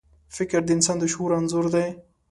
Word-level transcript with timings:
فکر 0.35 0.59
د 0.65 0.69
انسان 0.75 0.97
د 0.99 1.03
شعور 1.13 1.31
انځور 1.37 1.65
دی. 1.75 1.87